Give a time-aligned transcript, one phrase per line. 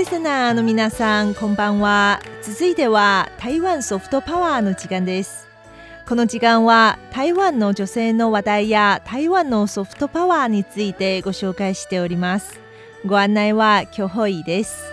[0.00, 2.22] リスナーの皆さんこんばんは。
[2.40, 5.46] 続いては台湾ソフトパワーの時間です。
[6.08, 12.60] この時間は台湾の女性の話題や台湾のソフトパワーについてご紹介しております。
[13.04, 14.90] ご案内はキョホイです。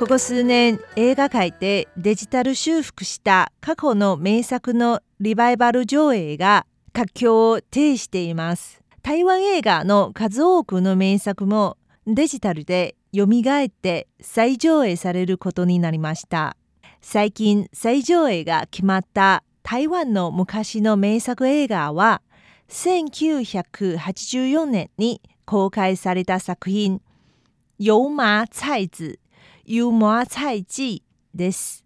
[0.00, 8.82] ここ数年映画界でデジタル修復した過去の名作のリバイバル上映が活況を呈しています。
[9.02, 16.56] 台湾映画の数多くの名作もデジタルで蘇って再上映されることになりました
[17.00, 22.22] 最近再上映が決まった台湾の昔の名作映画は
[22.68, 27.00] 1984年に公開された作品
[27.80, 29.18] 「油麻菜子
[29.64, 31.84] ユーモア菜地です。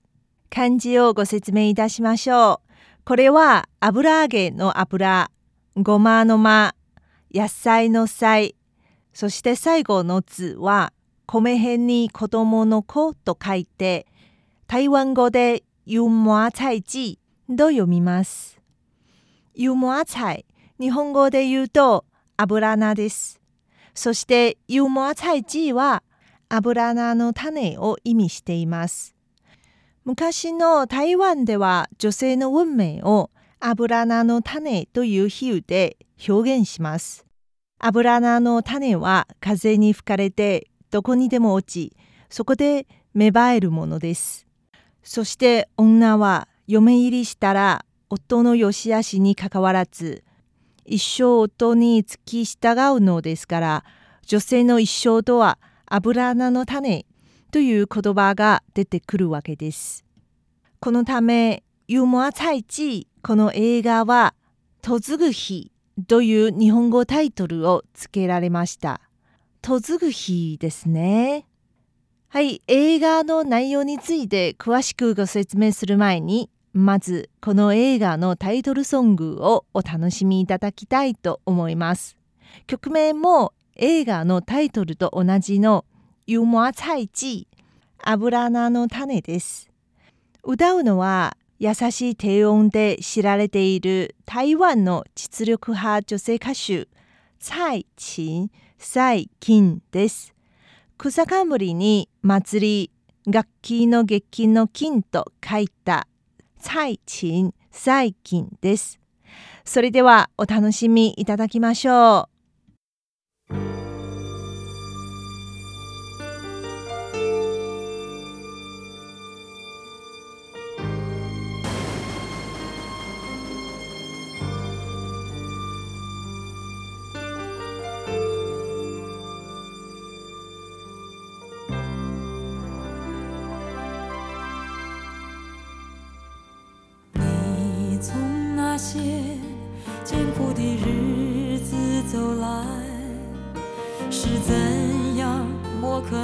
[0.51, 3.05] 漢字をご説明いたしましょう。
[3.05, 5.31] これは油揚げの油、
[5.77, 6.75] ごまの間、
[7.33, 8.56] 野菜の菜、
[9.17, 10.93] そして最後の図は
[11.25, 14.07] 米辺に子供の子と書いて、
[14.67, 18.61] 台湾語でユーモア菜地と読みます。
[19.55, 20.45] ユーモア菜、
[20.79, 22.05] 日本語で言うと
[22.37, 23.41] 油菜です。
[23.95, 26.03] そしてユーモア菜地は
[26.51, 29.17] 油菜の種を意味しています。
[30.05, 33.31] 昔の台湾では女性の運命を
[33.61, 35.97] 油菜の種という比喩で
[36.29, 37.26] 表現します。
[37.79, 41.97] 油菜の種は風に吹かれてどこにでも落ち、
[42.31, 44.47] そこで芽生えるものです。
[45.03, 50.25] そして女は嫁入りしたら夫の良し悪しにかかわらず、
[50.85, 53.85] 一生夫に付き従うのですから、
[54.27, 57.07] 女性の一生とは油菜の種
[57.53, 60.05] という言葉が出てくるわけです。
[60.81, 64.35] このため、ユーモア祭地この映画は、
[64.87, 65.73] 嫁ぐ日
[66.09, 69.01] という日本語タイトルを付けられました。
[69.67, 71.47] 嫁ぐ日ですね。
[72.29, 82.19] はい、映画の内容について詳しくご説明する前に、まずこの映画のタイトルソングをお楽しみいただきたいと思います。
[82.67, 85.87] 曲名も映画のタイトルと同じの
[86.27, 87.49] ユーモア菜地
[88.03, 89.71] 油菜の種です。
[90.43, 96.89] 歌うのは優しい低音で知られている台湾の実力派女性歌手
[97.39, 100.35] 蔡琴蔡金です。
[100.99, 102.91] 草冠に祭
[103.27, 106.07] り楽器の月金の金と書いた
[106.59, 109.01] 蔡琴蔡金です。
[109.65, 112.36] それではお楽しみいただきましょう。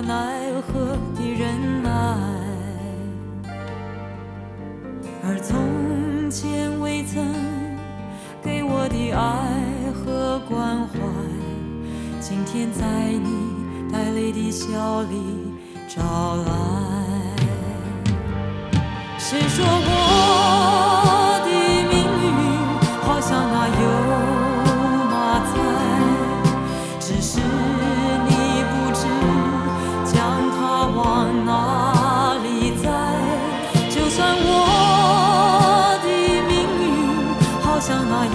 [0.06, 1.90] 奈何的忍耐
[5.24, 7.24] 而从前未曾
[8.42, 10.98] 给我的爱和关怀
[12.20, 15.52] 今天在你带泪的笑里
[15.88, 16.02] 找
[16.36, 17.12] 来。
[19.18, 20.11] 谁说我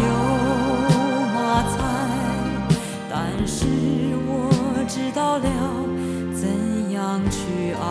[0.08, 0.12] 有
[1.36, 1.38] 妈
[1.76, 1.78] 在
[3.10, 3.66] 但是
[4.28, 4.30] 我
[4.88, 5.48] 知道了
[6.34, 7.84] 怎样去爱？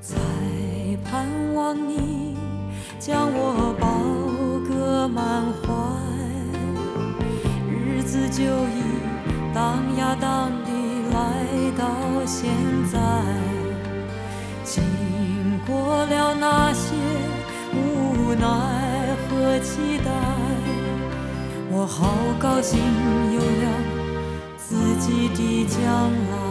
[0.00, 0.16] 在
[1.04, 1.10] 盼
[1.54, 2.36] 望你
[2.98, 3.86] 将我抱
[4.68, 5.62] 个满怀
[7.70, 8.82] 日子就已
[9.54, 10.70] 荡呀荡地
[11.12, 11.16] 来
[11.78, 11.84] 到
[12.26, 12.50] 现
[12.92, 12.98] 在。
[14.64, 14.82] 经
[15.66, 16.94] 过了那些
[17.74, 18.46] 无奈
[19.52, 20.10] 的期待，
[21.70, 22.78] 我好高兴
[23.34, 23.66] 有了
[24.56, 25.78] 自己的将
[26.30, 26.41] 来。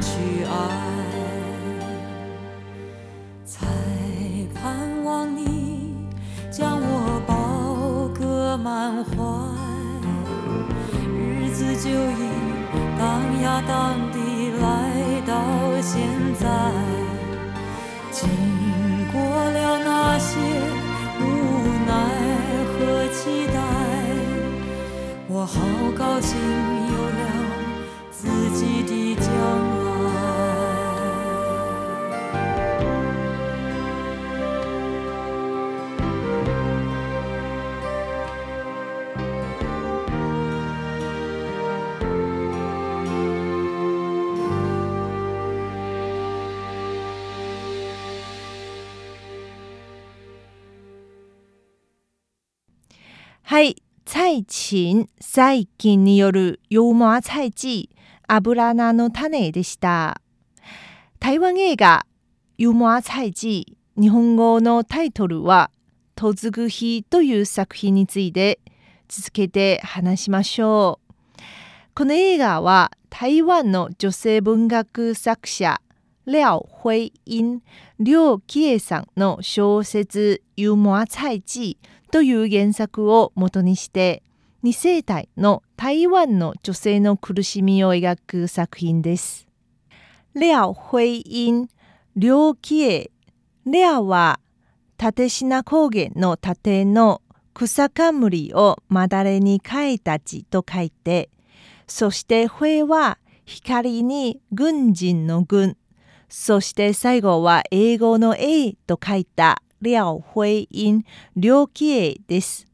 [0.00, 0.50] 去爱，
[3.44, 3.66] 才
[4.54, 5.94] 盼望你
[6.50, 9.10] 将我抱个满怀。
[11.06, 12.20] 日子就已
[12.98, 13.02] 荡
[13.42, 14.18] 呀荡地
[14.60, 14.64] 来
[15.26, 15.32] 到
[15.80, 15.96] 现
[16.38, 16.46] 在，
[18.10, 18.28] 经
[19.12, 20.38] 过了那些
[21.20, 21.22] 无
[21.86, 21.90] 奈
[22.72, 22.76] 和
[23.12, 23.56] 期待，
[25.28, 25.56] 我好
[25.96, 26.87] 高兴。
[53.50, 57.88] はい、蔡琴、最近によるユーモア菜地、
[58.26, 60.20] 油菜の種でした。
[61.18, 62.04] 台湾映画
[62.58, 65.70] ユーモア菜地、日本語のタイトルは、
[66.14, 68.60] とずぐ日という作品について
[69.08, 71.42] 続けて話しましょう。
[71.94, 75.80] この映画は台湾の女性文学作者
[76.28, 77.62] 廖慧英、
[77.98, 81.78] 廖喜恵さんの小説ユーモア菜地
[82.10, 84.22] という原作を元にして
[84.62, 89.48] 二世帯の台湾の女性の苦しみを描く作品です。
[90.34, 91.66] 廖慧英、
[92.14, 93.10] 廖喜恵、
[93.64, 94.38] 廖は
[95.02, 97.22] 立品高原の盾の
[97.54, 101.30] 草冠をまだれに書いた字と書いて、
[101.86, 103.16] そして慧は
[103.46, 105.78] 光に軍人の軍、
[106.28, 111.04] そして最後は英語の A と書いた廖慧英、
[111.36, 112.66] 廖喜恵です。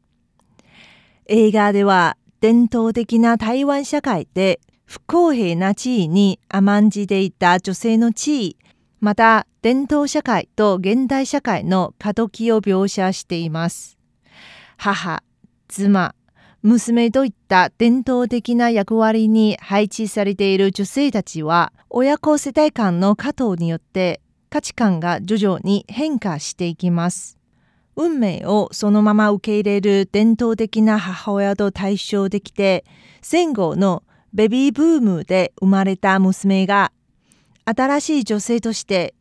[1.27, 8.57] 映画では伝統的な台湾社会で不公平な地位に甘んじていた女性の地位、
[8.99, 13.97] また伝統社会と現代社会の過渡期を描写しています。
[14.77, 15.23] 母、
[15.67, 16.13] 妻、
[16.65, 24.19] 娘といった伝統的な役割に配置されている女性たちは親子世代間の加藤によって
[24.49, 27.37] 価値観が徐々に変化していきます。
[27.95, 32.83] 運命をそのまま受け入れる伝統的な母親と対照できて
[33.21, 34.01] 戦後の
[34.33, 36.91] ベビーブームで生まれた娘が
[37.65, 39.13] 新しい女性として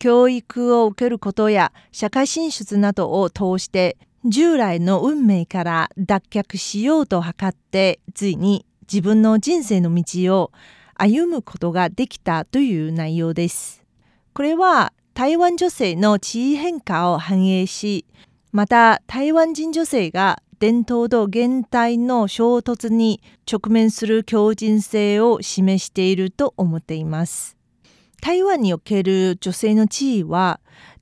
[0.00, 10.50] 教育を受けることや社会進出などを通して従来の運命から脱却しようと図ってついに自分の人生の道を
[10.94, 13.84] 歩むことができたという内容です。
[14.34, 18.06] これは台湾女性の地位変化を反映し
[18.50, 23.20] また台湾人女性が伝統と現代の衝突に
[23.50, 27.56] 直面する強靭性を示していると思っています。
[28.20, 30.58] 台湾における女性の地位は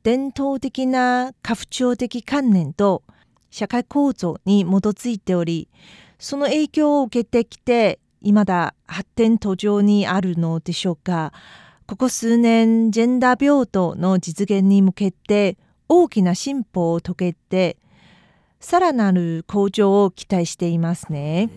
[0.06, 3.02] 伝統的な家父長的観念と
[3.50, 5.68] 社会構造に基づいており
[6.20, 11.32] その影響を受けてきて未だ発展途上にあるのでしょうか
[11.88, 15.58] ここ数年ジェンダー平等の実現に向けて
[15.88, 17.76] 大きな進歩を遂げて
[18.60, 21.50] さらなる向上を期待していますね。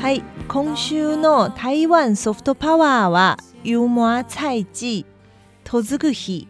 [0.00, 5.04] はい、今週の台湾ソフトパワーはユーモア菜地
[5.64, 6.46] とずぐ日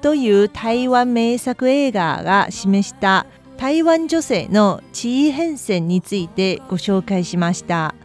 [0.00, 3.26] という台湾名作映画が示した
[3.56, 7.96] 台湾女性の地位変遷についてご紹介しました。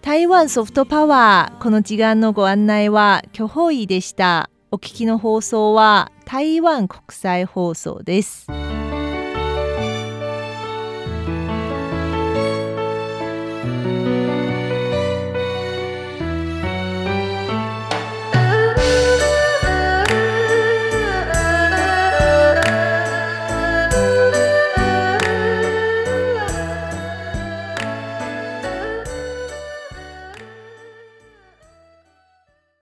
[0.00, 4.48] 台湾ソフトパワーこの時間のご案内は巨峰医でした。
[4.70, 8.46] お聞きの放送は台湾国際放送です。